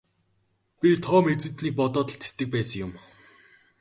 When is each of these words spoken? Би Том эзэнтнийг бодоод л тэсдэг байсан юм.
Би 0.79 0.89
Том 1.03 1.23
эзэнтнийг 1.33 1.75
бодоод 1.79 2.09
л 2.13 2.19
тэсдэг 2.21 2.47
байсан 2.51 2.77
юм. 2.85 2.91